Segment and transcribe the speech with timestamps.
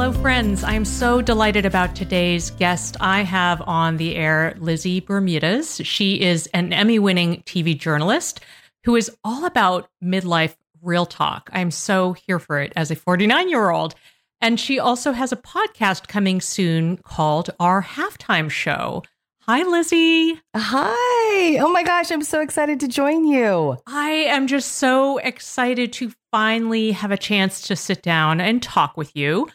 [0.00, 0.64] Hello, friends.
[0.64, 2.96] I'm so delighted about today's guest.
[3.00, 5.82] I have on the air Lizzie Bermudez.
[5.84, 8.40] She is an Emmy winning TV journalist
[8.84, 11.50] who is all about midlife real talk.
[11.52, 13.94] I'm so here for it as a 49 year old.
[14.40, 19.02] And she also has a podcast coming soon called Our Halftime Show.
[19.42, 20.40] Hi, Lizzie.
[20.56, 21.58] Hi.
[21.58, 23.76] Oh my gosh, I'm so excited to join you.
[23.86, 28.96] I am just so excited to finally have a chance to sit down and talk
[28.96, 29.50] with you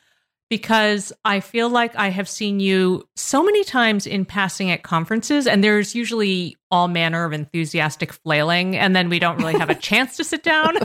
[0.56, 5.48] because I feel like I have seen you so many times in passing at conferences,
[5.48, 9.76] and there's usually all manner of enthusiastic flailing, and then we don't really have a
[9.90, 10.78] chance to sit down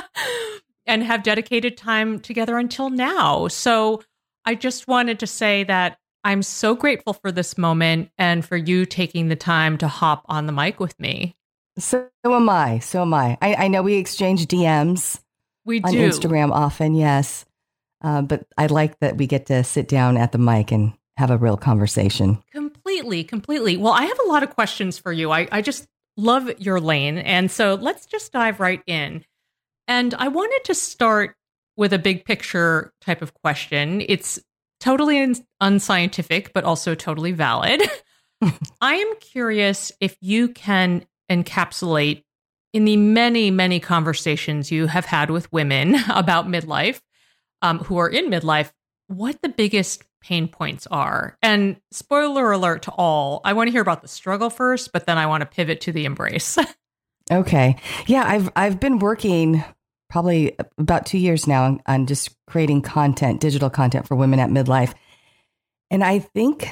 [0.86, 3.48] and have dedicated time together until now.
[3.48, 4.02] So
[4.44, 8.84] I just wanted to say that I'm so grateful for this moment and for you
[8.84, 11.34] taking the time to hop on the mic with me.
[11.78, 12.80] So am I.
[12.80, 13.38] So am I.
[13.40, 15.18] I, I know we exchange DMs.
[15.64, 16.10] We on do.
[16.10, 17.46] Instagram often, yes.
[18.02, 21.30] Uh, but I like that we get to sit down at the mic and have
[21.30, 22.42] a real conversation.
[22.52, 23.76] Completely, completely.
[23.76, 25.32] Well, I have a lot of questions for you.
[25.32, 25.86] I, I just
[26.16, 27.18] love your lane.
[27.18, 29.24] And so let's just dive right in.
[29.88, 31.34] And I wanted to start
[31.76, 34.02] with a big picture type of question.
[34.08, 34.38] It's
[34.80, 37.82] totally un- unscientific, but also totally valid.
[38.80, 42.24] I am curious if you can encapsulate
[42.72, 47.00] in the many, many conversations you have had with women about midlife
[47.62, 48.72] um, who are in midlife
[49.08, 51.36] what the biggest pain points are.
[51.42, 55.18] And spoiler alert to all, I want to hear about the struggle first, but then
[55.18, 56.58] I want to pivot to the embrace.
[57.32, 57.76] okay.
[58.06, 59.64] Yeah, I've I've been working
[60.08, 64.50] probably about 2 years now on, on just creating content, digital content for women at
[64.50, 64.94] midlife.
[65.90, 66.68] And I think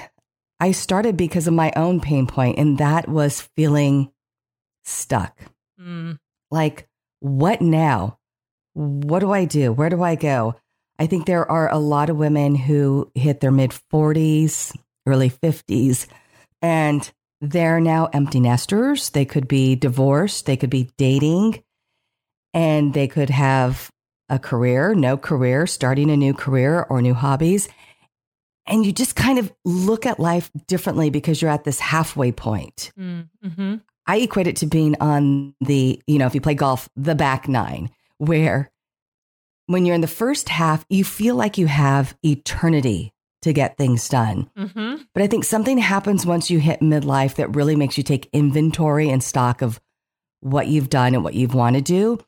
[0.59, 4.11] I started because of my own pain point and that was feeling
[4.85, 5.39] stuck.
[5.81, 6.19] Mm.
[6.51, 6.89] Like
[7.21, 8.19] what now?
[8.75, 9.73] What do I do?
[9.73, 10.55] Where do I go?
[10.99, 14.77] I think there are a lot of women who hit their mid 40s,
[15.07, 16.07] early 50s,
[16.63, 19.11] and they're now empty nesters.
[19.11, 21.63] They could be divorced, they could be dating,
[22.55, 23.91] and they could have
[24.29, 27.69] a career, no career, starting a new career or new hobbies.
[28.67, 32.91] And you just kind of look at life differently because you're at this halfway point.
[32.99, 33.77] Mm-hmm.
[34.09, 37.49] I equate it to being on the, you know, if you play golf, the back
[37.49, 38.71] nine, where
[39.67, 43.13] when you're in the first half, you feel like you have eternity
[43.43, 44.51] to get things done.
[44.59, 45.03] Mm-hmm.
[45.15, 49.09] But I think something happens once you hit midlife that really makes you take inventory
[49.09, 49.81] and stock of
[50.41, 52.19] what you've done and what you've want to do.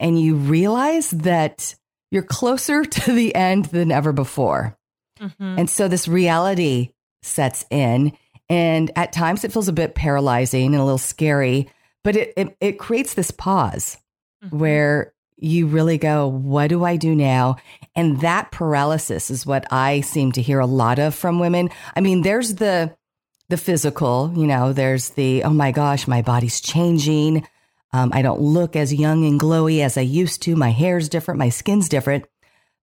[0.00, 1.74] And you realize that
[2.10, 4.78] you're closer to the end than ever before.
[5.20, 5.58] Mm-hmm.
[5.58, 6.90] And so this reality
[7.22, 8.12] sets in.
[8.48, 11.70] And at times it feels a bit paralyzing and a little scary,
[12.04, 13.96] but it, it, it creates this pause
[14.44, 14.58] mm-hmm.
[14.58, 17.56] where you really go, what do I do now?
[17.94, 21.70] And that paralysis is what I seem to hear a lot of from women.
[21.96, 22.96] I mean, there's the
[23.48, 27.46] the physical, you know, there's the oh my gosh, my body's changing.
[27.92, 30.56] Um, I don't look as young and glowy as I used to.
[30.56, 32.24] My hair's different, my skin's different.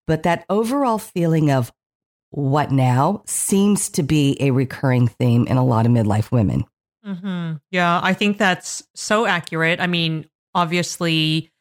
[0.06, 1.72] But that overall feeling of
[2.32, 6.66] what now seems to be a recurring theme in a lot of midlife women.
[7.06, 7.54] Mm-hmm.
[7.72, 9.80] Yeah, I think that's so accurate.
[9.80, 11.52] I mean, obviously,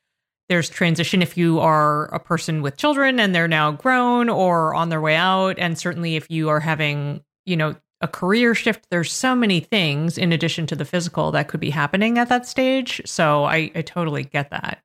[0.48, 4.88] there's transition if you are a person with children and they're now grown or on
[4.88, 5.58] their way out.
[5.58, 10.16] And certainly if you are having, you know, a career shift, there's so many things
[10.16, 13.02] in addition to the physical that could be happening at that stage.
[13.04, 14.82] So I, I totally get that.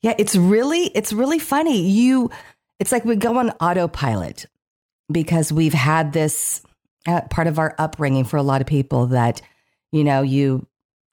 [0.00, 1.90] Yeah, it's really, it's really funny.
[1.90, 2.30] You,
[2.78, 4.46] it's like we go on autopilot
[5.12, 6.62] because we've had this
[7.06, 9.42] uh, part of our upbringing for a lot of people that,
[9.92, 10.66] you know, you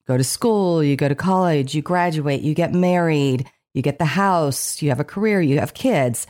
[0.07, 4.06] go to school, you go to college, you graduate, you get married, you get the
[4.06, 6.25] house, you have a career, you have kids,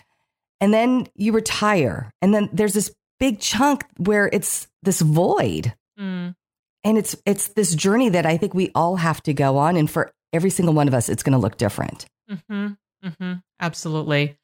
[0.59, 2.11] and then you retire.
[2.21, 5.73] And then there's this big chunk where it's this void.
[5.99, 6.35] Mm.
[6.83, 9.89] And it's it's this journey that I think we all have to go on and
[9.89, 12.05] for every single one of us it's going to look different.
[12.49, 12.67] hmm
[13.03, 14.37] hmm Absolutely.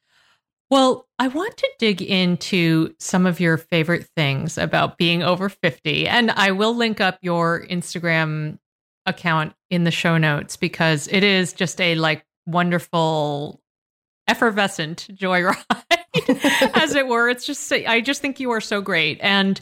[0.70, 6.08] Well, I want to dig into some of your favorite things about being over 50.
[6.08, 8.58] And I will link up your Instagram
[9.06, 13.60] account in the show notes because it is just a like wonderful
[14.28, 15.56] effervescent joyride
[16.74, 17.28] as it were.
[17.28, 19.18] It's just i just think you are so great.
[19.20, 19.60] And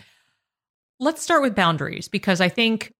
[1.00, 2.92] let's start with boundaries because i think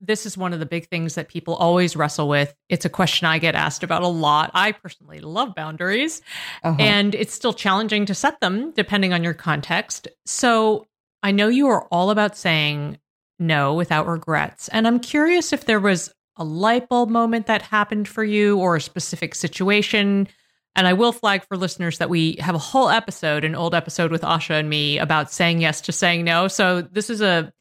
[0.00, 2.54] this is one of the big things that people always wrestle with.
[2.68, 4.50] It's a question i get asked about a lot.
[4.54, 6.20] I personally love boundaries
[6.62, 6.76] uh-huh.
[6.80, 10.08] and it's still challenging to set them depending on your context.
[10.26, 10.86] So
[11.22, 12.98] i know you are all about saying
[13.38, 14.68] no without regrets.
[14.68, 18.76] And I'm curious if there was a light bulb moment that happened for you or
[18.76, 20.28] a specific situation.
[20.76, 24.10] And I will flag for listeners that we have a whole episode, an old episode
[24.10, 26.48] with Asha and me about saying yes to saying no.
[26.48, 27.52] So this is a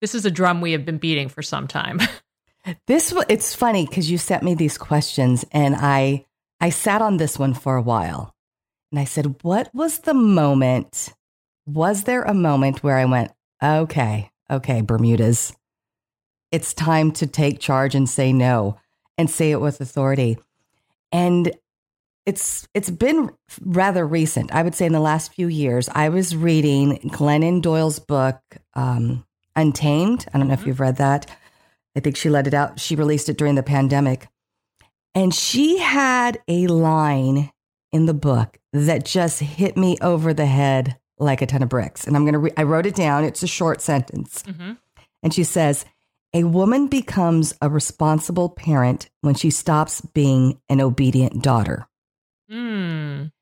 [0.00, 2.00] this is a drum we have been beating for some time.
[2.86, 6.26] this it's funny because you sent me these questions and I
[6.60, 8.34] I sat on this one for a while.
[8.90, 11.14] And I said, "What was the moment?
[11.66, 13.32] Was there a moment where I went,
[13.62, 15.54] okay, okay, Bermudez,
[16.50, 18.78] it's time to take charge and say no
[19.16, 20.38] and say it with authority.
[21.12, 21.52] And
[22.26, 23.30] it's it's been
[23.62, 24.52] rather recent.
[24.52, 28.38] I would say in the last few years, I was reading Glennon Doyle's book,
[28.74, 29.24] um,
[29.56, 30.26] Untamed.
[30.32, 30.68] I don't know if mm-hmm.
[30.68, 31.26] you've read that.
[31.96, 32.78] I think she let it out.
[32.78, 34.28] She released it during the pandemic.
[35.14, 37.50] And she had a line
[37.90, 42.06] in the book that just hit me over the head like a ton of bricks.
[42.06, 43.24] And I'm going to, re- I wrote it down.
[43.24, 44.42] It's a short sentence.
[44.42, 44.72] Mm-hmm.
[45.22, 45.84] And she says,
[46.34, 51.88] a woman becomes a responsible parent when she stops being an obedient daughter.
[52.50, 53.32] Mm.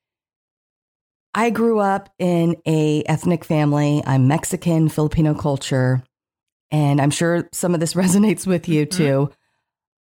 [1.33, 4.01] I grew up in a ethnic family.
[4.05, 6.01] I'm Mexican, Filipino culture,
[6.71, 8.97] and I'm sure some of this resonates with you mm-hmm.
[8.97, 9.29] too,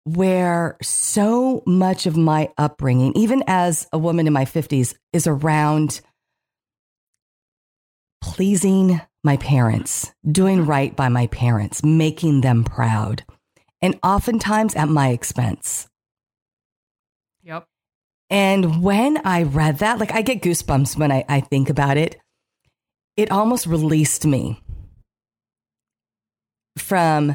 [0.05, 6.01] where so much of my upbringing, even as a woman in my 50s, is around
[8.21, 13.25] pleasing my parents, doing right by my parents, making them proud,
[13.81, 15.89] and oftentimes at my expense.
[17.43, 17.67] Yep.
[18.31, 22.17] And when I read that, like I get goosebumps when I, I think about it,
[23.17, 24.63] it almost released me
[26.77, 27.35] from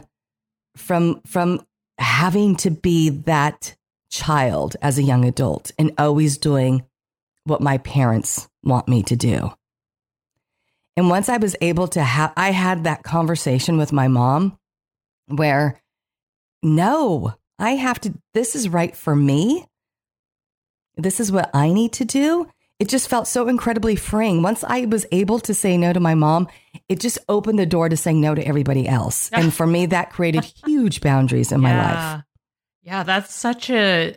[0.78, 1.66] from from
[1.98, 3.76] having to be that
[4.10, 6.84] child as a young adult and always doing
[7.44, 9.52] what my parents want me to do.
[10.96, 14.58] And once I was able to have, I had that conversation with my mom
[15.28, 15.82] where,
[16.62, 19.66] no, I have to, this is right for me.
[20.96, 22.48] This is what I need to do.
[22.80, 24.42] It just felt so incredibly freeing.
[24.42, 26.48] Once I was able to say no to my mom,
[26.90, 29.30] it just opened the door to saying no to everybody else.
[29.34, 31.68] And for me, that created huge boundaries in yeah.
[31.68, 32.24] my life.
[32.84, 34.16] Yeah, that's such a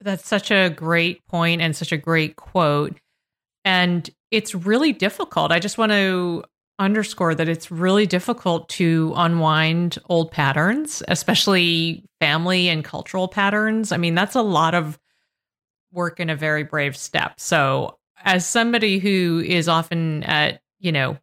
[0.00, 2.96] that's such a great point and such a great quote.
[3.64, 5.52] And it's really difficult.
[5.52, 6.42] I just want to
[6.78, 13.92] underscore that it's really difficult to unwind old patterns, especially family and cultural patterns.
[13.92, 14.98] I mean, that's a lot of
[15.92, 17.38] work in a very brave step.
[17.38, 21.18] So, as somebody who is often at, you know,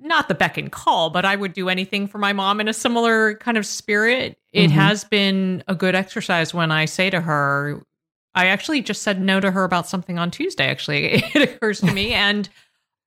[0.00, 2.74] not the beck and call, but I would do anything for my mom in a
[2.74, 4.38] similar kind of spirit.
[4.52, 4.78] It mm-hmm.
[4.78, 7.82] has been a good exercise when I say to her,
[8.38, 10.66] I actually just said no to her about something on Tuesday.
[10.66, 12.48] Actually, it occurs to me, and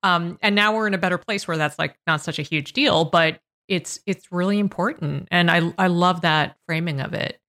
[0.04, 2.74] um, and now we're in a better place where that's like not such a huge
[2.74, 7.40] deal, but it's it's really important, and I I love that framing of it.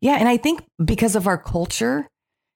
[0.00, 2.08] Yeah, and I think because of our culture,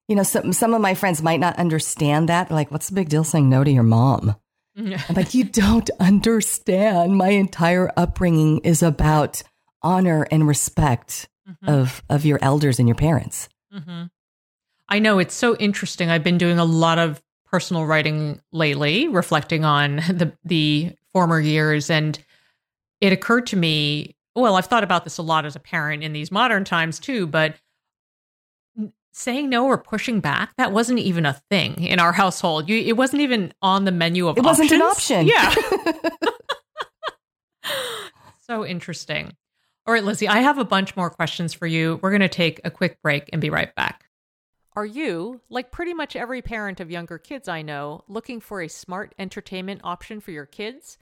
[0.09, 2.49] you know, some some of my friends might not understand that.
[2.49, 4.35] They're like, what's the big deal saying no to your mom?
[4.75, 7.17] I'm like, you don't understand.
[7.17, 9.43] My entire upbringing is about
[9.83, 11.69] honor and respect mm-hmm.
[11.69, 13.51] of of your elders and your parents.
[13.75, 14.05] Mm-hmm.
[14.93, 16.11] I know it's so interesting.
[16.11, 21.89] I've been doing a lot of personal writing lately, reflecting on the the former years,
[21.89, 22.19] and
[23.01, 24.17] it occurred to me.
[24.37, 27.27] Well, I've thought about this a lot as a parent in these modern times too,
[27.27, 27.57] but
[29.15, 32.69] saying no or pushing back that wasn't even a thing in our household.
[32.69, 34.37] You, it wasn't even on the menu of.
[34.37, 34.71] It options.
[34.71, 35.27] wasn't an option.
[35.27, 35.55] Yeah.
[38.47, 39.35] so interesting.
[39.87, 41.99] All right, Lizzie, I have a bunch more questions for you.
[42.03, 44.05] We're going to take a quick break and be right back.
[44.75, 48.69] Are you, like pretty much every parent of younger kids I know, looking for a
[48.69, 50.97] smart entertainment option for your kids?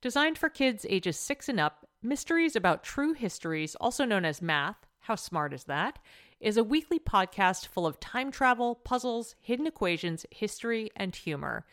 [0.00, 4.86] Designed for kids ages 6 and up, Mysteries About True Histories, also known as Math,
[5.00, 5.98] How Smart Is That?
[6.38, 11.66] is a weekly podcast full of time travel, puzzles, hidden equations, history, and humor.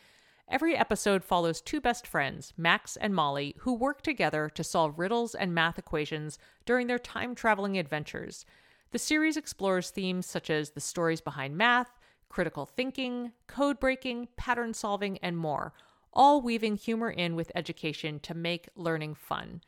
[0.50, 5.36] Every episode follows two best friends, Max and Molly, who work together to solve riddles
[5.36, 8.48] and math equations during their time traveling adventures.
[8.92, 12.00] The series explores themes such as the stories behind math,
[12.30, 15.74] critical thinking, code breaking, pattern solving, and more,
[16.14, 19.62] all weaving humor in with education to make learning fun.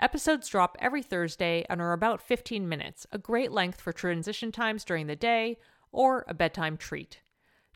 [0.00, 4.84] Episodes drop every Thursday and are about 15 minutes, a great length for transition times
[4.84, 5.58] during the day
[5.92, 7.20] or a bedtime treat.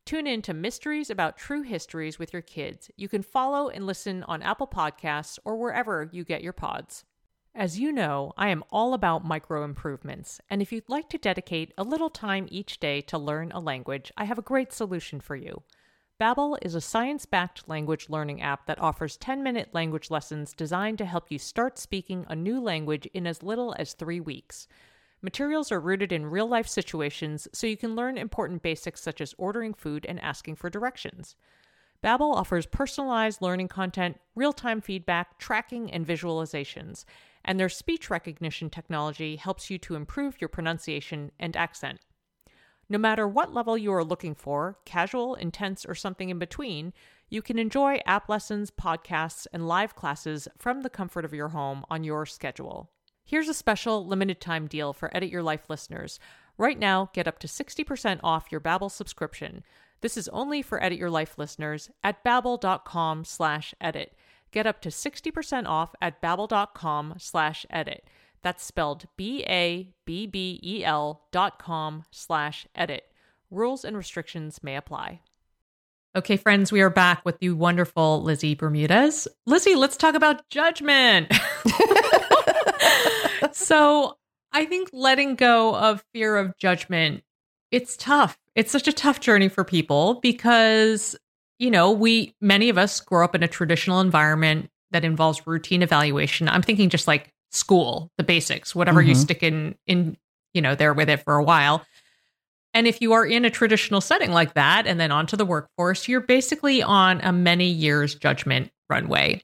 [0.05, 2.91] Tune in to Mysteries About True Histories with your kids.
[2.97, 7.05] You can follow and listen on Apple Podcasts or wherever you get your pods.
[7.59, 11.73] As you know, I am all about micro improvements, and if you'd like to dedicate
[11.79, 15.37] a little time each day to learn a language, I have a great solution for
[15.37, 15.63] you.
[16.21, 21.31] Babbel is a science-backed language learning app that offers 10-minute language lessons designed to help
[21.31, 24.69] you start speaking a new language in as little as 3 weeks.
[25.23, 29.35] Materials are rooted in real life situations, so you can learn important basics such as
[29.39, 31.37] ordering food and asking for directions.
[32.05, 37.07] Babbel offers personalized learning content, real-time feedback, tracking, and visualizations,
[37.47, 42.01] and their speech recognition technology helps you to improve your pronunciation and accent.
[42.89, 46.93] No matter what level you are looking for, casual, intense, or something in between,
[47.29, 51.85] you can enjoy app lessons, podcasts, and live classes from the comfort of your home
[51.91, 52.91] on your schedule.
[53.25, 56.21] Here's a special limited time deal for Edit Your Life listeners.
[56.59, 59.65] Right now, get up to 60% off your Babbel subscription.
[60.01, 64.15] This is only for Edit Your Life listeners at babbel.com slash edit.
[64.53, 68.05] Get up to 60% off at babbel.com slash edit.
[68.43, 69.93] That's spelled B-A-B-B-E-L
[71.33, 73.05] dot com slash edit.
[73.51, 75.21] Rules and restrictions may apply.
[76.17, 79.29] Okay, friends, we are back with the wonderful Lizzie Bermudez.
[79.45, 81.31] Lizzie, let's talk about judgment.
[83.53, 84.17] so
[84.53, 87.23] I think letting go of fear of judgment,
[87.71, 88.39] it's tough.
[88.55, 91.15] It's such a tough journey for people because,
[91.59, 95.83] you know, we, many of us grow up in a traditional environment that involves routine
[95.83, 96.49] evaluation.
[96.49, 99.11] I'm thinking just like school, the basics, whatever mm-hmm.
[99.11, 100.17] you stick in, in,
[100.55, 101.85] you know, there with it for a while.
[102.75, 106.09] And if you are in a traditional setting like that and then onto the workforce,
[106.09, 109.43] you're basically on a many years judgment runway.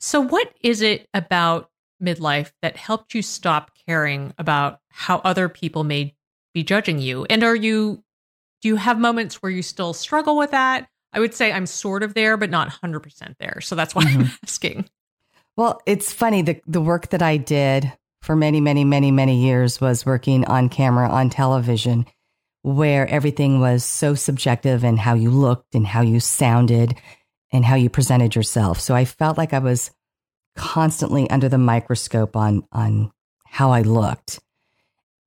[0.00, 1.70] So, what is it about
[2.02, 6.14] midlife that helped you stop caring about how other people may
[6.54, 7.26] be judging you?
[7.28, 8.02] And are you,
[8.62, 10.88] do you have moments where you still struggle with that?
[11.12, 13.60] I would say I'm sort of there, but not 100% there.
[13.60, 14.20] So that's why mm-hmm.
[14.20, 14.88] I'm asking.
[15.56, 16.42] Well, it's funny.
[16.42, 20.68] The, the work that I did for many, many, many, many years was working on
[20.68, 22.06] camera on television,
[22.62, 26.94] where everything was so subjective and how you looked and how you sounded
[27.52, 28.80] and how you presented yourself.
[28.80, 29.90] So I felt like I was
[30.56, 33.10] constantly under the microscope on on
[33.46, 34.40] how I looked.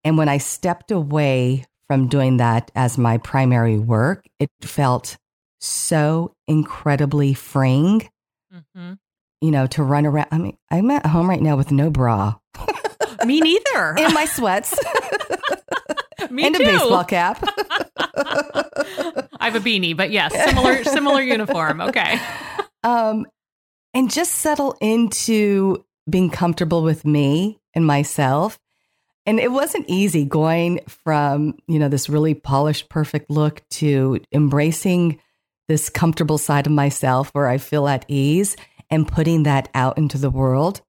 [0.03, 5.17] And when I stepped away from doing that as my primary work, it felt
[5.61, 8.09] so incredibly freeing.
[8.53, 8.93] Mm-hmm.
[9.41, 10.27] You know, to run around.
[10.31, 12.35] I mean, I'm at home right now with no bra.
[13.25, 13.95] Me neither.
[13.97, 14.77] In my sweats.
[16.29, 16.63] Me and too.
[16.63, 17.43] a baseball cap.
[17.97, 21.81] I have a beanie, but yes, similar similar uniform.
[21.81, 22.19] Okay.
[22.83, 23.25] Um,
[23.93, 28.59] and just settle into being comfortable with me and myself.
[29.25, 35.19] And it wasn't easy going from, you know, this really polished, perfect look to embracing
[35.71, 38.57] this comfortable side of myself where I feel at ease
[38.89, 40.81] and putting that out into the world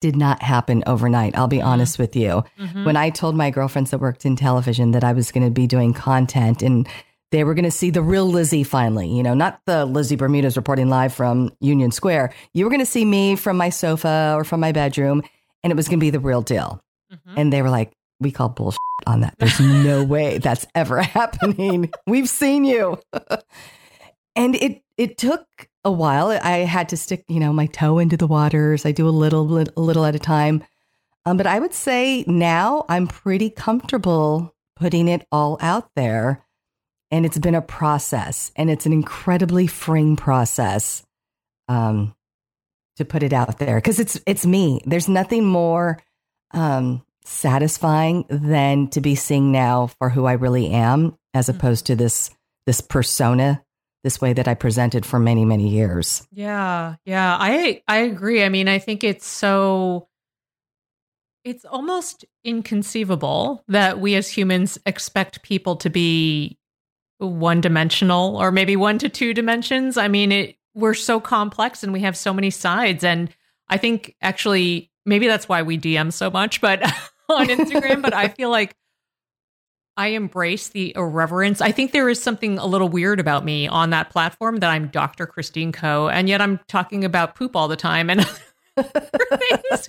[0.00, 1.36] did not happen overnight.
[1.36, 1.66] I'll be mm-hmm.
[1.66, 2.44] honest with you.
[2.60, 2.84] Mm-hmm.
[2.84, 5.66] When I told my girlfriends that worked in television that I was going to be
[5.66, 6.88] doing content and
[7.32, 10.56] they were going to see the real Lizzie finally, you know, not the Lizzie Bermudez
[10.56, 12.32] reporting live from Union Square.
[12.54, 15.24] You were going to see me from my sofa or from my bedroom,
[15.64, 16.80] and it was going to be the real deal.
[17.12, 17.34] Mm-hmm.
[17.36, 19.34] And they were like, we call bullshit on that.
[19.38, 21.90] There's no way that's ever happening.
[22.06, 22.98] We've seen you.
[24.36, 25.46] and it it took
[25.84, 26.28] a while.
[26.28, 28.86] I had to stick, you know, my toe into the waters.
[28.86, 30.64] I do a little, little, little at a time.
[31.26, 36.44] Um, but I would say now I'm pretty comfortable putting it all out there
[37.10, 41.04] And it's been a process and it's an incredibly freeing process
[41.68, 42.14] um,
[42.96, 44.80] to put it out there because it's, it's me.
[44.86, 46.02] There's nothing more
[46.52, 51.56] um, satisfying than to be seen now for who I really am as Mm-hmm.
[51.58, 52.30] opposed to this,
[52.66, 53.62] this persona,
[54.04, 56.26] this way that I presented for many, many years.
[56.32, 58.42] Yeah, yeah, I I agree.
[58.42, 60.08] I mean, I think it's so
[61.44, 66.58] it's almost inconceivable that we as humans expect people to be
[67.18, 69.96] one dimensional or maybe one to two dimensions.
[69.96, 73.28] I mean, it we're so complex and we have so many sides and
[73.68, 76.82] I think actually maybe that's why we DM so much but
[77.34, 78.74] on Instagram, but I feel like
[79.96, 81.60] I embrace the irreverence.
[81.60, 84.88] I think there is something a little weird about me on that platform that I'm
[84.88, 85.26] Dr.
[85.26, 86.08] Christine Koh.
[86.08, 88.24] And yet I'm talking about poop all the time and
[88.76, 89.88] things.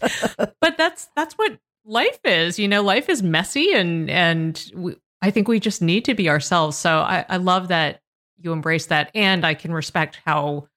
[0.59, 2.59] But that's that's what life is.
[2.59, 6.29] You know, life is messy and and we, I think we just need to be
[6.29, 6.77] ourselves.
[6.77, 8.01] So I, I love that
[8.37, 10.67] you embrace that, and I can respect how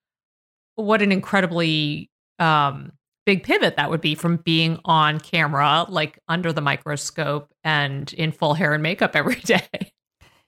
[0.76, 2.92] what an incredibly um,
[3.26, 8.33] big pivot that would be from being on camera, like under the microscope and in
[8.33, 9.92] full hair and makeup every day.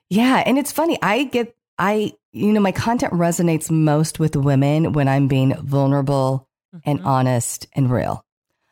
[0.09, 0.43] Yeah.
[0.47, 0.99] And it's funny.
[1.03, 6.49] I get, I, you know, my content resonates most with women when I'm being vulnerable
[6.85, 7.07] and Mhm.
[7.07, 8.25] honest and real.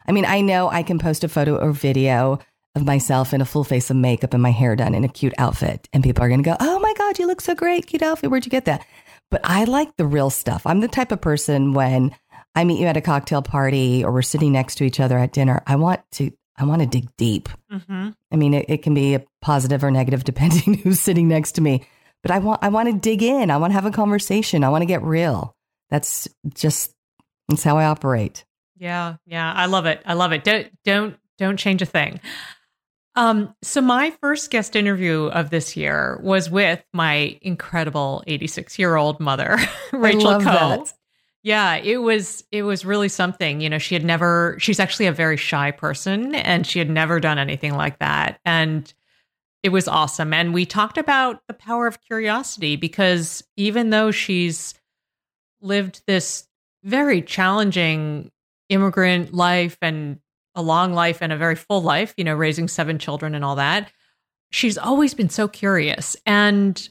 [0.08, 2.38] I mean, I know I can post a photo or video
[2.74, 5.34] of myself in a full face of makeup and my hair done in a cute
[5.38, 5.88] outfit.
[5.92, 7.86] And people are going to go, Oh my God, you look so great.
[7.86, 8.30] Cute outfit.
[8.30, 8.86] Where'd you get that?
[9.30, 10.62] But I like the real stuff.
[10.66, 12.14] I'm the type of person when
[12.56, 15.32] I meet you at a cocktail party or we're sitting next to each other at
[15.32, 17.48] dinner, I want to, I want to dig deep.
[17.70, 18.14] Mhm.
[18.32, 21.60] I mean, it, it can be a positive or negative depending who's sitting next to
[21.60, 21.86] me.
[22.22, 23.50] But I want I want to dig in.
[23.52, 24.64] I want to have a conversation.
[24.64, 25.54] I want to get real.
[25.90, 26.92] That's just
[27.48, 28.44] that's how I operate.
[28.78, 30.02] Yeah, yeah, I love it.
[30.04, 30.42] I love it.
[30.42, 32.20] Don't don't don't change a thing.
[33.14, 38.96] Um, so my first guest interview of this year was with my incredible 86 year
[38.96, 39.56] old mother,
[39.92, 40.40] Rachel Koh.
[40.40, 40.92] that.
[41.46, 43.60] Yeah, it was it was really something.
[43.60, 47.20] You know, she had never she's actually a very shy person and she had never
[47.20, 48.40] done anything like that.
[48.44, 48.92] And
[49.62, 50.32] it was awesome.
[50.32, 54.74] And we talked about the power of curiosity because even though she's
[55.60, 56.48] lived this
[56.82, 58.32] very challenging
[58.68, 60.18] immigrant life and
[60.56, 63.54] a long life and a very full life, you know, raising seven children and all
[63.54, 63.92] that,
[64.50, 66.16] she's always been so curious.
[66.26, 66.88] And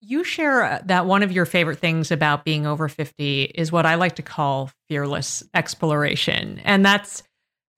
[0.00, 3.86] you share uh, that one of your favorite things about being over 50 is what
[3.86, 6.60] I like to call fearless exploration.
[6.64, 7.22] And that's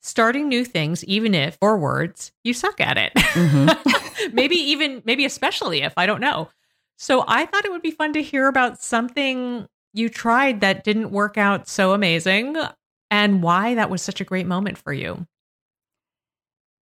[0.02, 3.12] starting new things, even if, or words, you suck at it.
[3.14, 4.32] Mhm.
[4.32, 6.48] maybe even, maybe especially if I don't know.
[6.96, 11.10] So I thought it would be fun to hear about something you tried that didn't
[11.10, 12.56] work out so amazing
[13.10, 15.26] and why that was such a great moment for you.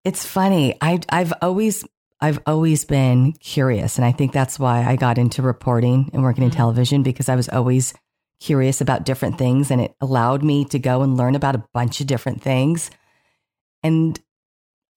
[0.05, 0.77] It's funny.
[0.81, 1.85] I I've always
[2.21, 6.45] I've always been curious, and I think that's why I got into reporting and working
[6.45, 6.57] in Mhm.
[6.57, 7.93] television because I was always
[8.41, 12.01] curious about different things, and it allowed me to go and learn about a bunch
[12.01, 12.91] of different things.
[13.83, 14.19] And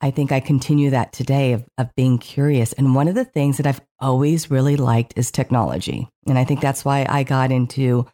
[0.02, 2.72] I think I continue that today of, of being curious.
[2.74, 6.08] And one of the things that I've always really liked is technology.
[6.26, 8.06] And I think that's why I got into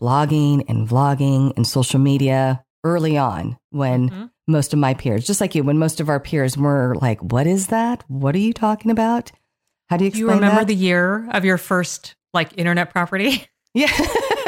[0.00, 4.30] blogging and vlogging and social media early on when Mhm.
[4.48, 7.46] most of my peers, just like you, when most of our peers were like, What
[7.46, 8.04] is that?
[8.08, 9.30] What are you talking about?
[9.88, 10.66] How do you Do explain you remember that?
[10.68, 13.46] the year of your first like internet property?
[13.74, 13.90] yeah.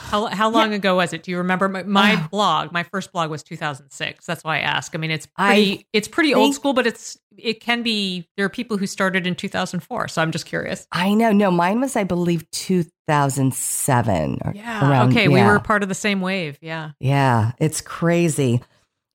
[0.00, 1.22] How how long ago was it?
[1.22, 2.28] Do you remember my, my Ah.
[2.30, 2.72] blog?
[2.72, 4.26] My first blog was 2006.
[4.26, 4.94] That's why I ask.
[4.94, 8.44] I mean, it's I pretty it's pretty old school, but it's it can be there
[8.46, 10.08] are people who started in 2004.
[10.08, 10.86] So I'm just curious.
[10.92, 11.30] I know.
[11.32, 14.38] No, mine was, I believe, 2007.
[14.44, 14.88] Or Yeah.
[14.90, 16.58] around- okay, we were part of the same wave.
[16.60, 16.90] Yeah.
[17.00, 18.60] Yeah, it's crazy.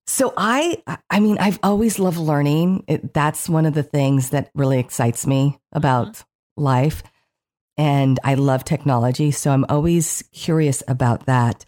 [0.08, 2.84] So I I mean, I've always loved learning.
[2.88, 6.24] It, that's one of the things that really excites me about
[6.58, 7.04] life.
[7.78, 11.66] And I love technology, so I'm always curious about that.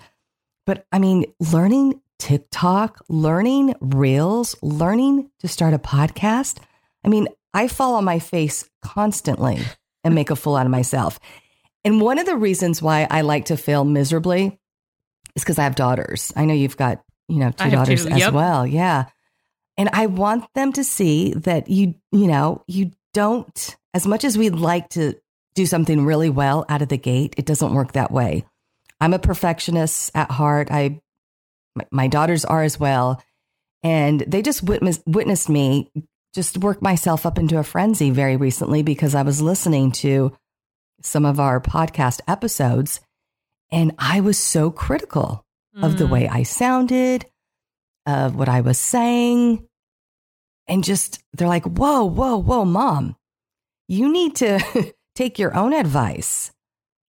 [0.66, 6.60] But I mean, learning TikTok, learning Reels, learning to start a podcast.
[7.04, 9.60] I mean, I fall on my face constantly
[10.04, 11.20] and make a fool out of myself.
[11.84, 14.60] And one of the reasons why I like to fail miserably
[15.36, 16.34] is because I have daughters.
[16.36, 18.34] I know you've got, you know, two daughters two, as yep.
[18.34, 18.66] well.
[18.66, 19.06] Yeah.
[19.78, 24.38] And I want them to see that you, you know, you don't, as much as
[24.38, 25.16] we'd like to
[25.58, 28.46] do something really well out of the gate, it doesn't work that way.
[29.02, 30.70] I'm a perfectionist at heart.
[30.72, 31.02] I,
[31.76, 33.22] my, my daughters are as well.
[33.84, 35.92] And they just witnessed, witnessed me
[36.34, 40.36] just work myself up into a frenzy very recently because I was listening to
[41.02, 43.00] some of our podcast episodes
[43.72, 45.44] and I was so critical
[45.82, 46.10] of the Mm.
[46.10, 47.26] way I sounded,
[48.06, 49.68] of what I was saying.
[50.68, 53.16] And just, they're like, whoa, whoa, whoa, mom.
[53.88, 54.60] you need to
[55.18, 56.52] take your own advice.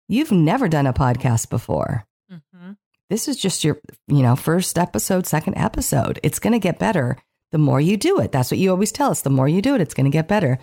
[0.07, 2.05] You've never done a podcast before.
[2.31, 2.73] Mm-hmm.
[3.09, 6.19] This is just your, you know, first episode, second episode.
[6.21, 7.17] It's going to get better
[7.51, 8.31] the more you do it.
[8.31, 9.21] That's what you always tell us.
[9.21, 10.59] The more you do it, it's going to get better.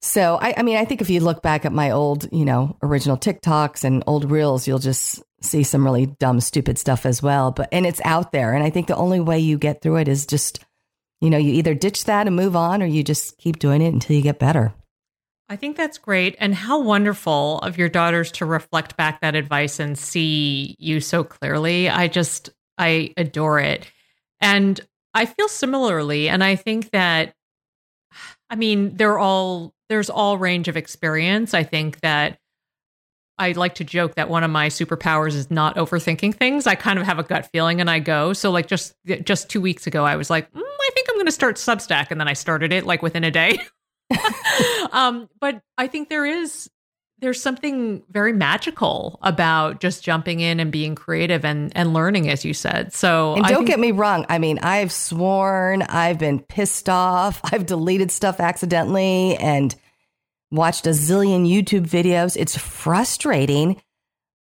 [0.00, 2.76] So, I, I mean, I think if you look back at my old, you know,
[2.82, 7.50] original TikToks and old reels, you'll just see some really dumb, stupid stuff as well.
[7.50, 8.54] But, and it's out there.
[8.54, 10.64] And I think the only way you get through it is just,
[11.20, 13.92] you know, you either ditch that and move on or you just keep doing it
[13.92, 14.72] until you get better.
[15.50, 16.36] I think that's great.
[16.38, 21.24] And how wonderful of your daughters to reflect back that advice and see you so
[21.24, 21.88] clearly.
[21.88, 23.90] I just, I adore it.
[24.40, 24.80] And
[25.12, 26.28] I feel similarly.
[26.28, 27.34] And I think that,
[28.48, 31.52] I mean, they're all, there's all range of experience.
[31.52, 32.38] I think that
[33.36, 36.68] I like to joke that one of my superpowers is not overthinking things.
[36.68, 38.34] I kind of have a gut feeling and I go.
[38.34, 41.26] So like just just 2 weeks ago I was like, mm, I think I'm going
[41.26, 43.58] to start Substack and then I started it like within a day.
[44.92, 46.70] um, but I think there is
[47.20, 52.44] there's something very magical about just jumping in and being creative and and learning as
[52.44, 56.40] you said so and don't think- get me wrong i mean i've sworn i've been
[56.40, 59.74] pissed off i've deleted stuff accidentally and
[60.50, 63.80] watched a zillion youtube videos it's frustrating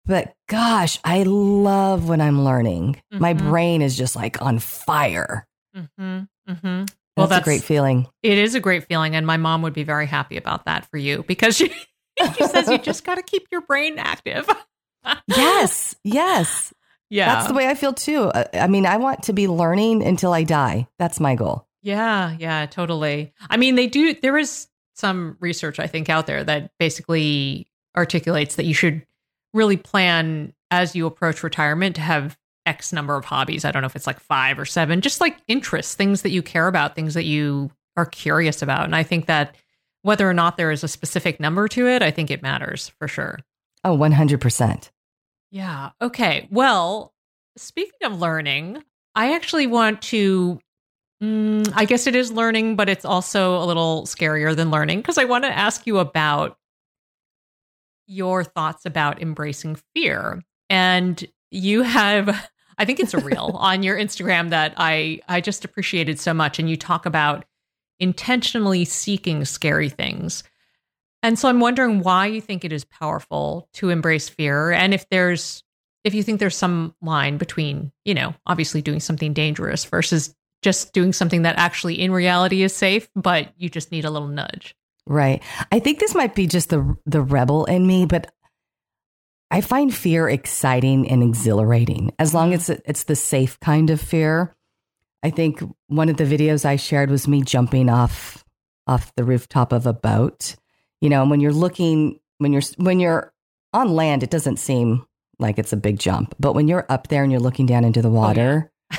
[0.05, 3.21] but gosh i love when i'm learning mm-hmm.
[3.21, 6.21] my brain is just like on fire mm-hmm.
[6.49, 6.85] Mm-hmm.
[7.17, 8.07] Well, that's, that's, a great feeling.
[8.23, 9.17] It is a great feeling.
[9.17, 11.69] And my mom would be very happy about that for you because she,
[12.37, 14.49] she says you just got to keep your brain active.
[15.27, 15.95] yes.
[16.05, 16.75] Yes.
[17.09, 17.35] Yeah.
[17.35, 18.31] That's the way I feel too.
[18.53, 20.89] I mean, I want to be learning until I die.
[20.99, 21.67] That's my goal.
[21.83, 22.37] Yeah.
[22.39, 22.67] Yeah.
[22.67, 23.33] Totally.
[23.49, 28.57] I mean, they do, there is some research, I think, out there that basically articulates
[28.57, 29.07] that you should
[29.55, 33.65] really plan as you approach retirement to have X number of hobbies.
[33.65, 36.43] I don't know if it's like five or seven, just like interests, things that you
[36.43, 38.85] care about, things that you are curious about.
[38.85, 39.55] And I think that
[40.03, 43.09] whether or not there is a specific number to it, I think it matters for
[43.09, 43.39] sure.
[43.85, 44.91] Oh, 100%.
[45.51, 45.91] Yeah.
[46.03, 46.49] Okay.
[46.51, 47.15] Well,
[47.57, 48.83] speaking of learning,
[49.15, 50.61] I actually want to.
[51.23, 55.17] Mm, I guess it is learning, but it's also a little scarier than learning because
[55.17, 56.59] I want to ask you about
[58.07, 60.43] your thoughts about embracing fear.
[60.69, 65.65] And you have I think it's a reel on your Instagram that I I just
[65.65, 67.45] appreciated so much and you talk about
[67.99, 70.43] intentionally seeking scary things.
[71.23, 75.09] And so I'm wondering why you think it is powerful to embrace fear and if
[75.09, 75.63] there's
[76.05, 80.93] if you think there's some line between, you know, obviously doing something dangerous versus just
[80.93, 84.77] doing something that actually in reality is safe, but you just need a little nudge.
[85.09, 85.43] Right.
[85.73, 88.33] I think this might be just the the rebel in me, but
[89.51, 94.55] I find fear exciting and exhilarating as long as it's the safe kind of fear.
[95.23, 98.45] I think one of the videos I shared was me jumping off
[98.87, 100.57] off the rooftop of a boat.
[101.01, 103.33] You know, and when you're looking when you're when you're
[103.73, 105.07] on land, it doesn't seem
[105.39, 108.03] like it's a big jump, but when you're up there and you're looking down into
[108.03, 108.99] the water, oh, yeah.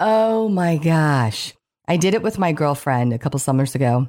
[0.00, 1.54] oh my gosh.
[1.86, 4.08] I did it with my girlfriend a couple summers ago.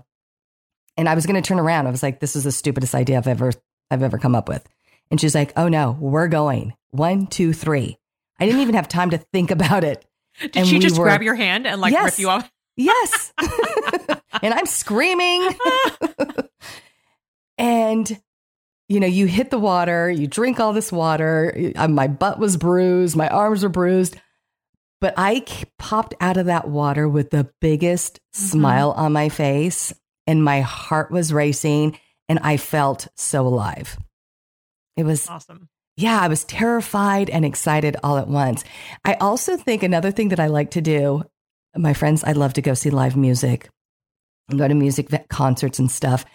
[0.98, 1.88] And I was going to turn around.
[1.88, 3.52] I was like, this is the stupidest idea I've ever
[3.92, 4.68] I've ever come up with.
[5.12, 6.74] And she's like, oh no, we're going.
[6.92, 7.98] One, two, three.
[8.40, 10.06] I didn't even have time to think about it.
[10.42, 12.52] Did and she just were, grab your hand and like yes, rip you off?
[12.76, 13.34] Yes.
[14.42, 15.50] and I'm screaming.
[17.58, 18.22] and,
[18.90, 21.72] you know, you hit the water, you drink all this water.
[21.76, 24.18] Uh, my butt was bruised, my arms were bruised.
[25.02, 25.46] But I
[25.78, 28.46] popped out of that water with the biggest mm-hmm.
[28.46, 29.94] smile on my face,
[30.26, 33.98] and my heart was racing, and I felt so alive.
[34.98, 35.70] It was awesome.
[35.98, 38.66] Yeah, I was terrified and excited all at once.
[39.06, 41.24] I also think another thing that I like to do,
[41.76, 43.70] my friends, I love to go see live music
[44.50, 46.26] and go to music concerts and stuff.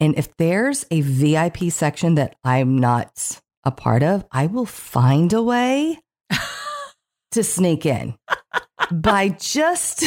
[0.00, 5.32] And if there's a VIP section that I'm not a part of, I will find
[5.32, 6.00] a way
[7.30, 8.16] to sneak in
[8.90, 10.04] by just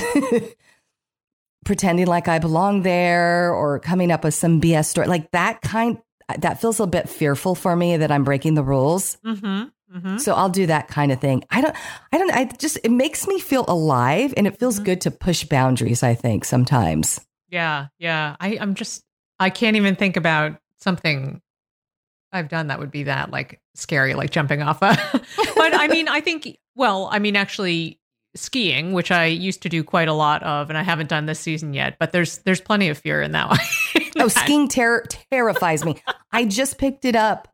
[1.66, 5.08] pretending like I belong there or coming up with some BS story.
[5.08, 6.00] Like that kind
[6.36, 9.18] that feels a bit fearful for me that I'm breaking the rules.
[9.26, 10.18] Mm-hmm, mm-hmm.
[10.18, 11.44] So I'll do that kind of thing.
[11.50, 11.76] I don't,
[12.12, 14.86] I don't, I just, it makes me feel alive and it feels mm-hmm.
[14.86, 17.22] good to push boundaries, I think sometimes.
[17.50, 17.88] Yeah.
[17.98, 18.36] Yeah.
[18.40, 19.04] I, I'm just,
[19.40, 21.42] I can't even think about something
[22.34, 24.98] I've done that would be that like scary, like jumping off a,
[25.56, 28.00] but I mean, I think, well, I mean, actually,
[28.38, 31.40] skiing, which I used to do quite a lot of, and I haven't done this
[31.40, 31.98] season yet.
[32.00, 33.60] But there's there's plenty of fear in that one.
[34.20, 36.02] Oh, skiing ter- terrifies me.
[36.32, 37.48] I just picked it up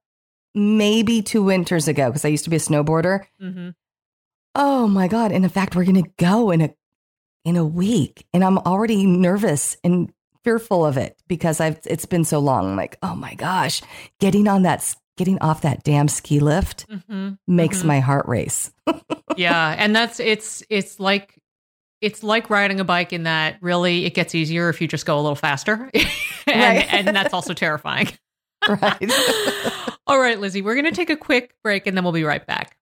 [0.55, 3.25] maybe two winters ago because I used to be a snowboarder.
[3.41, 3.69] Mm-hmm.
[4.55, 5.31] Oh my god!
[5.31, 6.73] And in fact, we're gonna go in a
[7.45, 10.11] in a week, and I'm already nervous and
[10.43, 12.71] fearful of it because I've it's been so long.
[12.71, 13.81] I'm like, oh my gosh,
[14.19, 17.33] getting on that getting off that damn ski lift mm-hmm.
[17.47, 17.87] makes mm-hmm.
[17.87, 18.71] my heart race.
[19.37, 21.41] yeah, and that's it's it's like
[22.03, 25.17] it's like riding a bike in that really it gets easier if you just go
[25.17, 25.89] a little faster.
[25.93, 26.05] and,
[26.47, 26.93] right.
[26.93, 28.09] and that's also terrifying.
[28.67, 29.11] right.
[30.07, 32.45] All right, Lizzie, we're going to take a quick break and then we'll be right
[32.45, 32.75] back.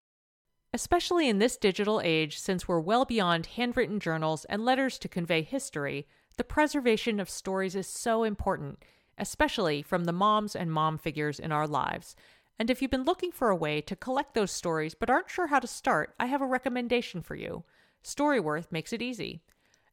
[0.74, 5.44] Especially in this digital age, since we're well beyond handwritten journals and letters to convey
[5.44, 6.08] history,
[6.38, 8.84] the preservation of stories is so important,
[9.20, 12.16] especially from the moms and mom figures in our lives.
[12.58, 15.48] And if you've been looking for a way to collect those stories but aren't sure
[15.48, 17.66] how to start, I have a recommendation for you.
[18.04, 19.42] Storyworth makes it easy.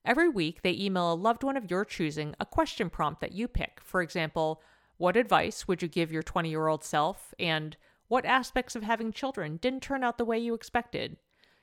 [0.05, 3.49] Every week, they email a loved one of your choosing a question prompt that you
[3.49, 3.81] pick.
[3.83, 4.63] For example,
[4.97, 7.35] what advice would you give your 20 year old self?
[7.39, 7.77] And
[8.09, 11.19] what aspects of having children didn't turn out the way you expected?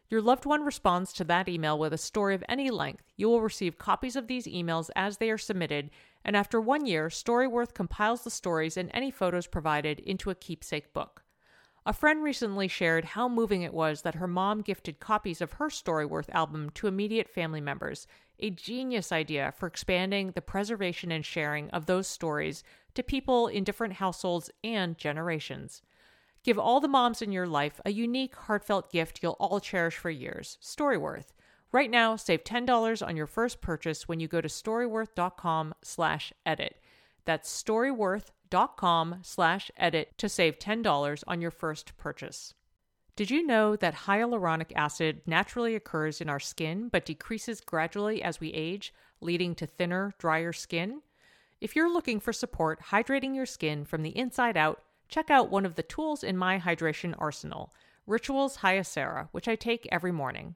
[0.09, 3.05] Your loved one responds to that email with a story of any length.
[3.17, 5.89] You will receive copies of these emails as they are submitted,
[6.23, 10.93] and after one year, Storyworth compiles the stories and any photos provided into a keepsake
[10.93, 11.24] book.
[11.87, 15.67] A friend recently shared how moving it was that her mom gifted copies of her
[15.67, 18.07] Storyworth album to immediate family members,
[18.39, 22.63] a genius idea for expanding the preservation and sharing of those stories
[22.95, 25.83] to people in different households and generations.
[26.43, 30.09] Give all the moms in your life a unique, heartfelt gift you'll all cherish for
[30.09, 30.57] years.
[30.63, 31.33] Storyworth.
[31.71, 36.79] Right now, save $10 on your first purchase when you go to storyworth.com slash edit.
[37.25, 42.53] That's storyworth.com slash edit to save $10 on your first purchase.
[43.15, 48.39] Did you know that hyaluronic acid naturally occurs in our skin but decreases gradually as
[48.39, 51.01] we age, leading to thinner, drier skin?
[51.61, 55.65] If you're looking for support hydrating your skin from the inside out, check out one
[55.65, 57.73] of the tools in my hydration arsenal,
[58.05, 60.55] Rituals Hyacera, which I take every morning.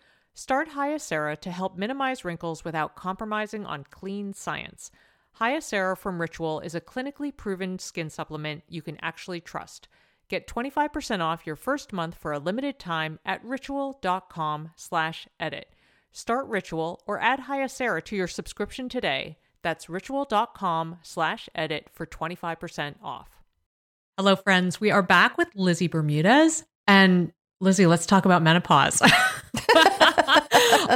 [0.33, 4.91] Start Hyacera to help minimize wrinkles without compromising on clean science.
[5.39, 9.87] Hyacera from Ritual is a clinically proven skin supplement you can actually trust.
[10.29, 15.67] Get 25% off your first month for a limited time at ritual.com slash edit.
[16.13, 19.37] Start Ritual or add Hyacera to your subscription today.
[19.61, 23.29] That's ritual.com slash edit for 25% off.
[24.17, 24.79] Hello, friends.
[24.79, 26.63] We are back with Lizzie Bermudez.
[26.87, 29.01] And Lizzie, let's talk about menopause.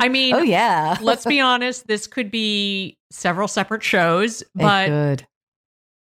[0.01, 0.97] I mean, oh yeah.
[1.01, 5.23] let's be honest, this could be several separate shows, but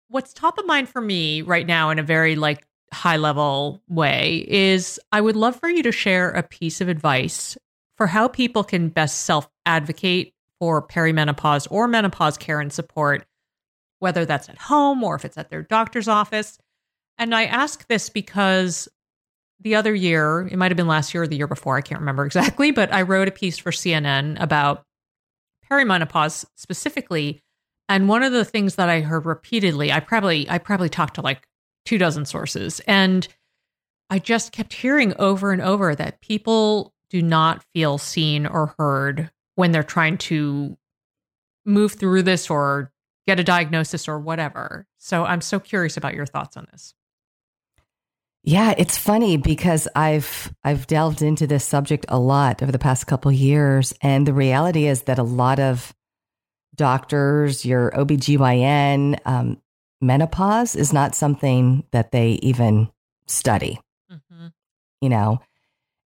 [0.08, 4.44] what's top of mind for me right now in a very like high level way
[4.48, 7.56] is I would love for you to share a piece of advice
[7.96, 13.24] for how people can best self advocate for perimenopause or menopause care and support,
[13.98, 16.58] whether that's at home or if it's at their doctor's office.
[17.18, 18.88] And I ask this because
[19.60, 22.00] the other year, it might have been last year or the year before, I can't
[22.00, 24.84] remember exactly, but I wrote a piece for CNN about
[25.70, 27.40] perimenopause specifically.
[27.88, 31.22] And one of the things that I heard repeatedly, I probably I probably talked to
[31.22, 31.46] like
[31.84, 33.26] two dozen sources, and
[34.10, 39.30] I just kept hearing over and over that people do not feel seen or heard
[39.56, 40.76] when they're trying to
[41.66, 42.92] move through this or
[43.26, 44.86] get a diagnosis or whatever.
[44.98, 46.94] So I'm so curious about your thoughts on this.
[48.42, 53.06] Yeah, it's funny because I've I've delved into this subject a lot over the past
[53.06, 55.94] couple years and the reality is that a lot of
[56.74, 59.60] doctors, your OBGYN, um,
[60.00, 62.88] menopause is not something that they even
[63.26, 63.78] study.
[64.10, 64.46] Mm-hmm.
[65.02, 65.40] You know.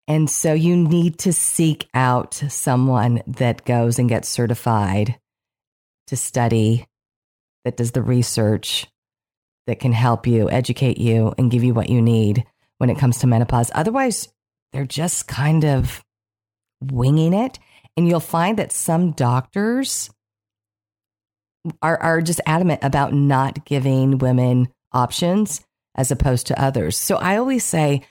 [0.07, 5.19] And so you need to seek out someone that goes and gets certified
[6.09, 6.89] to study
[7.65, 8.89] that does the research
[9.71, 12.45] that can help you, educate you, and give you what you need
[12.79, 13.71] when it comes to menopause.
[13.73, 14.29] Otherwise,
[14.73, 16.05] they're just kind of
[16.81, 17.61] winging it.
[17.97, 20.11] And you'll find that some doctors
[21.81, 25.61] are, are just adamant about not giving women options
[25.95, 26.97] as opposed to others.
[26.97, 28.03] So I always say,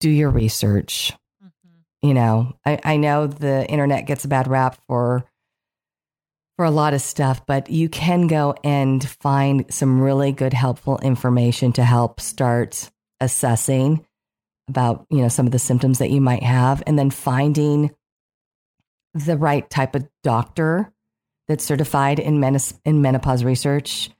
[0.00, 1.12] do your research.
[1.44, 2.08] Mm-hmm.
[2.08, 5.26] You know, I, I know the internet gets a bad rap for
[6.56, 10.98] for a lot of stuff, but you can go and find some really good, helpful
[10.98, 14.04] information to help start assessing
[14.68, 17.90] about, you know, some of the symptoms that you might have and then finding
[19.14, 20.92] the right type of doctor
[21.48, 22.42] that's certified in,
[22.84, 24.10] in menopause research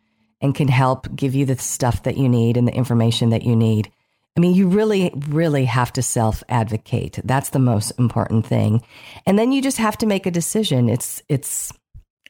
[0.41, 3.55] and can help give you the stuff that you need and the information that you
[3.55, 3.91] need.
[4.37, 7.21] I mean, you really, really have to self advocate.
[7.25, 8.83] That's the most important thing.
[9.27, 10.89] And then you just have to make a decision.
[10.89, 11.73] It's, it's,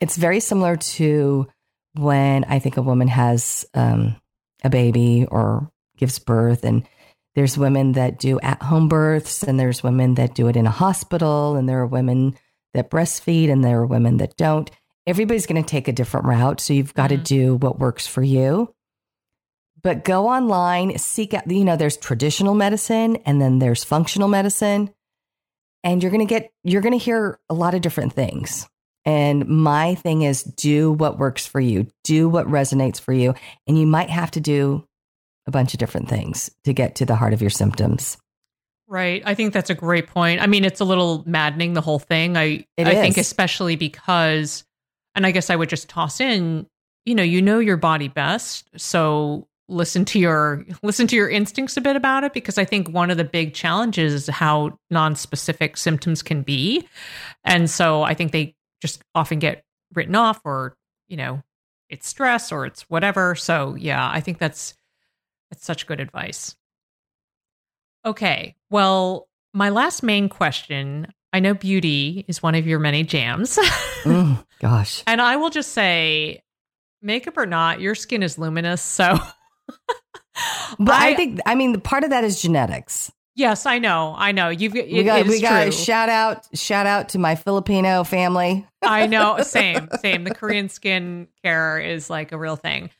[0.02, 1.46] it's very similar to
[1.94, 4.16] when I think a woman has um,
[4.64, 6.64] a baby or gives birth.
[6.64, 6.88] And
[7.36, 10.72] there's women that do at home births, and there's women that do it in a
[10.72, 12.34] hospital, and there are women
[12.74, 14.68] that breastfeed, and there are women that don't.
[15.06, 16.60] Everybody's going to take a different route.
[16.60, 17.22] So you've got mm-hmm.
[17.22, 18.74] to do what works for you.
[19.82, 24.90] But go online, seek out, you know, there's traditional medicine and then there's functional medicine.
[25.82, 28.68] And you're going to get, you're going to hear a lot of different things.
[29.04, 33.34] And my thing is do what works for you, do what resonates for you.
[33.66, 34.84] And you might have to do
[35.46, 38.16] a bunch of different things to get to the heart of your symptoms.
[38.86, 39.22] Right.
[39.24, 40.40] I think that's a great point.
[40.40, 42.36] I mean, it's a little maddening, the whole thing.
[42.36, 43.00] I, it I is.
[43.00, 44.64] think, especially because,
[45.14, 46.66] and I guess I would just toss in,
[47.06, 48.68] you know, you know your body best.
[48.76, 52.88] So listen to your listen to your instincts a bit about it because I think
[52.88, 56.86] one of the big challenges is how non-specific symptoms can be.
[57.44, 59.64] And so I think they just often get
[59.94, 60.76] written off or,
[61.08, 61.42] you know,
[61.88, 63.34] it's stress or it's whatever.
[63.34, 64.74] So yeah, I think that's
[65.50, 66.56] that's such good advice.
[68.04, 68.56] Okay.
[68.68, 73.56] Well, my last main question I know beauty is one of your many jams.
[74.02, 75.02] mm, gosh.
[75.06, 76.42] And I will just say,
[77.00, 78.82] makeup or not, your skin is luminous.
[78.82, 79.18] So
[80.78, 83.12] but I, I, think I mean the part of that is genetics.
[83.34, 84.14] Yes, I know.
[84.16, 84.50] I know.
[84.50, 88.66] You've it, we got, we got a shout out shout out to my Filipino family.
[88.82, 89.38] I know.
[89.42, 90.24] Same, same.
[90.24, 92.90] The Korean skin care is like a real thing.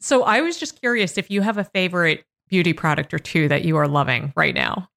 [0.00, 3.64] So I was just curious if you have a favorite beauty product or two that
[3.64, 4.88] you are loving right now.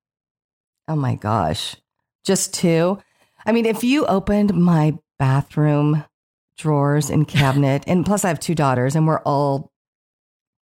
[0.88, 1.76] Oh my gosh.
[2.24, 3.00] Just two.
[3.46, 6.04] I mean, if you opened my bathroom
[6.58, 9.72] drawers and cabinet, and plus I have two daughters and we're all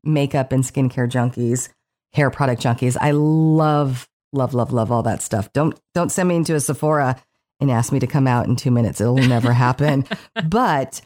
[0.03, 1.69] makeup and skincare junkies,
[2.13, 2.97] hair product junkies.
[2.99, 5.51] I love, love, love, love all that stuff.
[5.53, 7.21] Don't don't send me into a Sephora
[7.59, 9.01] and ask me to come out in two minutes.
[9.01, 10.05] It'll never happen.
[10.47, 11.01] but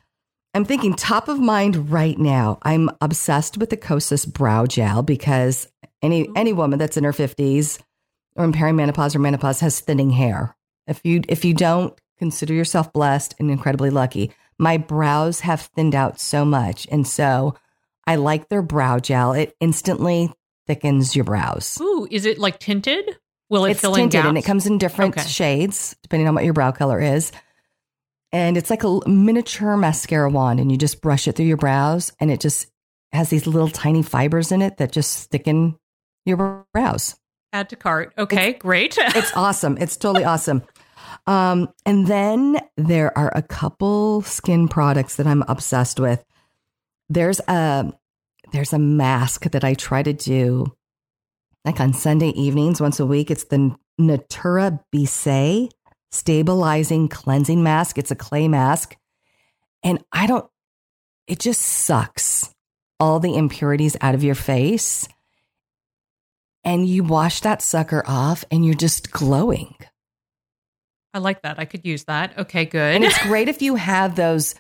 [0.54, 2.60] I'm thinking top of mind right now.
[2.64, 5.68] I'm obsessed with the Kosas brow gel because
[6.02, 6.34] any oh.
[6.36, 7.80] any woman that's in her 50s
[8.36, 10.56] or in perimenopause or menopause has thinning hair.
[10.88, 15.96] If you if you don't consider yourself blessed and incredibly lucky, my brows have thinned
[15.96, 17.56] out so much, and so
[18.06, 19.34] I like their brow gel.
[19.34, 20.34] It instantly
[20.72, 21.78] thickens your brows.
[21.82, 23.18] Ooh, is it like tinted?
[23.50, 24.30] Will it it's fill tinted in gaps?
[24.30, 25.28] and it comes in different okay.
[25.28, 27.34] shades depending on what your brow color is.
[28.32, 32.14] And it's like a miniature mascara wand, and you just brush it through your brows,
[32.22, 32.68] and it just
[33.12, 35.78] has these little tiny fibers in it that just thicken
[36.26, 37.18] your brows.
[37.52, 38.14] Add to cart.
[38.18, 38.96] Okay, it's, great.
[38.98, 39.78] it's awesome.
[39.78, 40.64] It's totally awesome.
[41.28, 46.24] Um, and then there are a couple skin products that I'm obsessed with.
[47.10, 47.92] There's a
[48.52, 50.74] there's a mask that I try to do
[51.66, 53.30] like on Sunday evenings once a week.
[53.32, 55.70] It's the Natura Bissé
[56.12, 57.98] stabilizing cleansing mask.
[57.98, 58.96] It's a clay mask.
[59.84, 60.50] And I don't,
[61.28, 62.54] it just sucks
[63.00, 65.08] all the impurities out of your face.
[66.64, 69.76] And you wash that sucker off and you're just glowing.
[71.14, 71.60] I like that.
[71.60, 72.38] I could use that.
[72.38, 72.96] Okay, good.
[72.96, 74.56] And it's great if you have those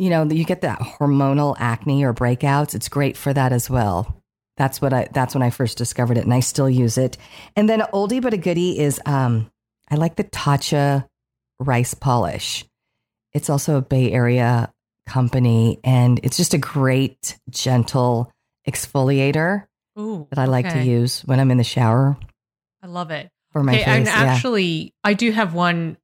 [0.00, 2.74] you know, you get that hormonal acne or breakouts.
[2.74, 4.16] It's great for that as well.
[4.56, 5.08] That's what I.
[5.12, 7.18] That's when I first discovered it, and I still use it.
[7.54, 9.50] And then oldie but a goodie is um,
[9.90, 11.06] I like the Tatcha
[11.58, 12.64] rice polish.
[13.34, 14.72] It's also a Bay Area
[15.06, 18.32] company, and it's just a great, gentle
[18.66, 19.66] exfoliator
[19.98, 20.82] Ooh, that I like okay.
[20.82, 22.16] to use when I'm in the shower.
[22.82, 23.86] I love it for my okay, face.
[23.86, 25.98] And actually, I do have one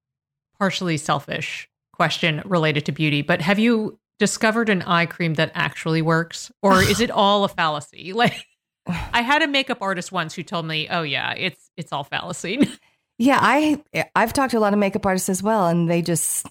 [0.59, 6.03] partially selfish question related to beauty, but have you discovered an eye cream that actually
[6.03, 8.13] works or is it all a fallacy?
[8.27, 8.47] Like
[9.13, 12.71] I had a makeup artist once who told me, "Oh yeah, it's it's all fallacy."
[13.19, 13.83] Yeah, I
[14.15, 16.47] I've talked to a lot of makeup artists as well and they just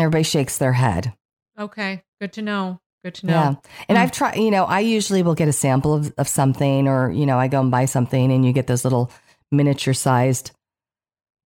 [0.00, 1.14] everybody shakes their head.
[1.56, 2.80] Okay, good to know.
[3.04, 3.32] Good to know.
[3.32, 3.54] Yeah.
[3.88, 4.00] And mm.
[4.00, 7.24] I've tried, you know, I usually will get a sample of, of something or, you
[7.24, 9.12] know, I go and buy something and you get those little
[9.52, 10.50] miniature sized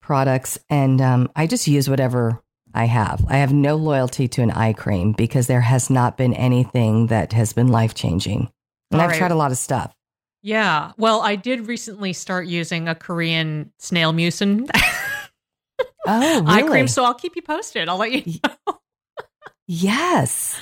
[0.00, 2.41] products and um, I just use whatever
[2.74, 3.24] I have.
[3.28, 7.32] I have no loyalty to an eye cream because there has not been anything that
[7.32, 8.50] has been life changing.
[8.90, 9.18] And All I've right.
[9.18, 9.94] tried a lot of stuff.
[10.42, 10.92] Yeah.
[10.96, 14.68] Well, I did recently start using a Korean snail mucin
[16.06, 16.44] oh, really?
[16.46, 16.88] eye cream.
[16.88, 17.88] So I'll keep you posted.
[17.88, 18.78] I'll let you know.
[19.66, 20.58] yes.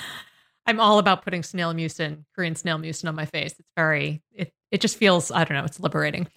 [0.65, 3.55] I'm all about putting snail mucin, Korean snail mucin on my face.
[3.57, 6.27] It's very, it, it just feels, I don't know, it's liberating.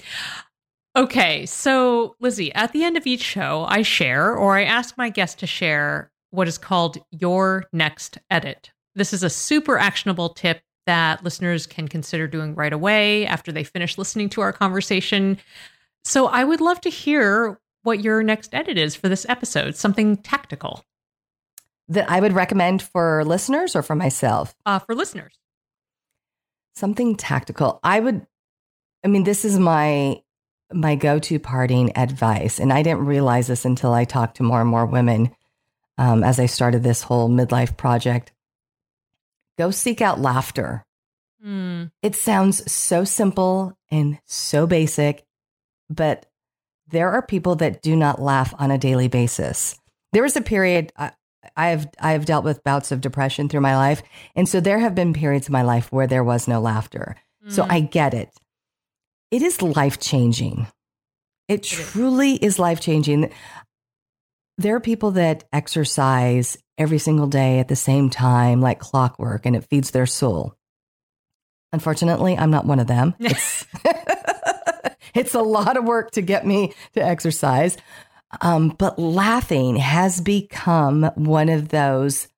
[0.97, 5.09] Okay, so Lizzie, at the end of each show, I share or I ask my
[5.09, 8.71] guest to share what is called your next edit.
[8.95, 13.65] This is a super actionable tip that listeners can consider doing right away after they
[13.65, 15.39] finish listening to our conversation.
[16.05, 20.17] So I would love to hear what your next edit is for this episode, something
[20.19, 20.85] tactical.
[21.89, 24.55] That I would recommend for listeners or for myself?
[24.65, 25.39] Uh, for listeners.
[26.77, 27.81] Something tactical.
[27.83, 28.27] I would,
[29.05, 30.23] I mean, this is my
[30.73, 34.71] my go-to parting advice and i didn't realize this until i talked to more and
[34.71, 35.31] more women
[35.99, 38.33] um, as i started this whole midlife project
[39.59, 40.85] go seek out laughter
[41.45, 41.91] mm.
[42.03, 45.25] it sounds so simple and so basic
[45.91, 46.27] but
[46.89, 49.79] there are people that do not laugh on a daily basis
[50.13, 51.13] there was a period I,
[51.57, 54.03] I have I have dealt with bouts of depression through my life,
[54.35, 57.17] and so there have been periods in my life where there was no laughter.
[57.47, 57.53] Mm.
[57.53, 58.31] So I get it
[59.35, 60.69] it is life changing.
[61.49, 63.33] It, truly is, is life changing.
[64.59, 69.57] There are people that exercise every single day at the same time, like clockwork, and
[69.57, 70.55] it feeds their soul.
[71.73, 73.17] Unfortunately, I'm not one of them.
[73.21, 73.67] It's,
[75.15, 77.77] it's a lot of work to get me to exercise.
[78.41, 82.29] Um, but laughing has become one of those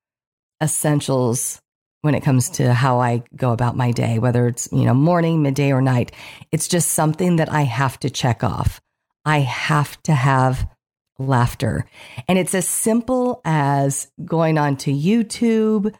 [0.62, 1.60] essentials
[2.06, 5.42] when it comes to how I go about my day, whether it's, you know, morning,
[5.42, 6.12] midday, or night.
[6.52, 8.80] It's just something that I have to check off.
[9.26, 10.66] I have to have
[11.18, 11.84] laughter.
[12.28, 15.94] And it's as simple as going on to YouTube,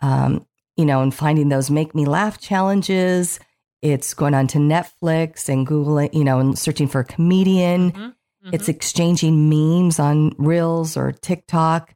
[0.00, 0.46] um,
[0.76, 3.40] you know, and finding those make me laugh challenges.
[3.82, 7.92] It's going on to Netflix and Googling, you know, and searching for a comedian.
[7.92, 8.02] Mm-hmm.
[8.02, 8.50] Mm-hmm.
[8.52, 11.94] It's exchanging memes on Reels or TikTok.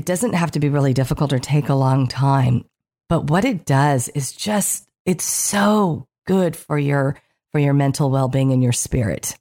[0.00, 2.64] It doesn't have to be really difficult or take a long time,
[3.10, 7.20] but what it does is just it's so good for your
[7.52, 9.36] for your mental well-being and your spirit.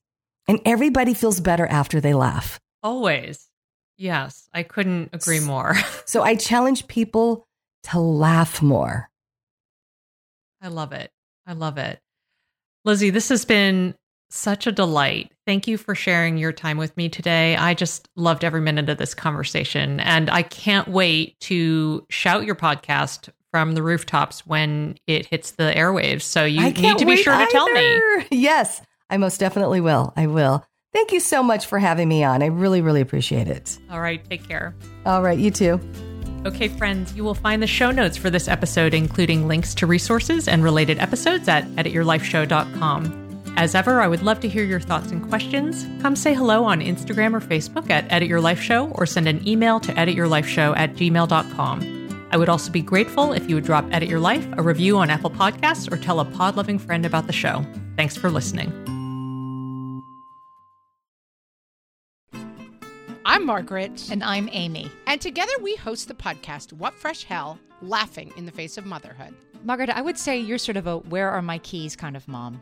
[0.50, 2.60] And everybody feels better after they laugh.
[2.84, 3.48] Always.
[3.96, 5.78] Yes, I couldn't agree more.
[6.06, 7.48] so I challenge people
[7.84, 9.10] to laugh more.
[10.62, 11.10] I love it.
[11.48, 12.02] I love it.
[12.84, 13.96] Lizzie, this has been
[14.30, 15.32] such a delight.
[15.46, 17.56] Thank you for sharing your time with me today.
[17.56, 20.00] I just loved every minute of this conversation.
[20.00, 25.74] And I can't wait to shout your podcast from the rooftops when it hits the
[25.76, 26.22] airwaves.
[26.22, 27.46] So you need to be sure either.
[27.46, 28.00] to tell me.
[28.32, 30.14] Yes, I most definitely will.
[30.16, 30.64] I will.
[30.94, 32.42] Thank you so much for having me on.
[32.44, 33.78] I really, really appreciate it.
[33.92, 34.24] All right.
[34.30, 34.76] Take care.
[35.06, 35.38] All right.
[35.38, 35.80] You too.
[36.46, 40.48] Okay, friends, you will find the show notes for this episode, including links to resources
[40.48, 43.29] and related episodes at edityourlifeshow.com.
[43.60, 45.86] As ever, I would love to hear your thoughts and questions.
[46.02, 49.46] Come say hello on Instagram or Facebook at Edit Your Life Show or send an
[49.46, 52.28] email to edityourlifeshow at gmail.com.
[52.32, 55.10] I would also be grateful if you would drop Edit Your Life, a review on
[55.10, 57.66] Apple Podcasts, or tell a pod loving friend about the show.
[57.98, 58.72] Thanks for listening.
[63.26, 64.10] I'm Margaret.
[64.10, 64.90] And I'm Amy.
[65.06, 69.36] And together we host the podcast, What Fresh Hell Laughing in the Face of Motherhood.
[69.66, 72.62] Margaret, I would say you're sort of a where are my keys kind of mom.